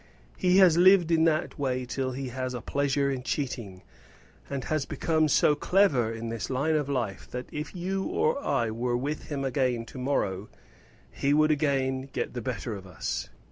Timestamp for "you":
7.75-8.05